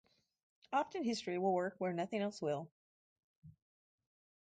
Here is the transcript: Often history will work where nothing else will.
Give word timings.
Often 0.73 1.03
history 1.03 1.37
will 1.37 1.53
work 1.53 1.75
where 1.77 1.93
nothing 1.93 2.21
else 2.23 2.41
will. 2.41 2.71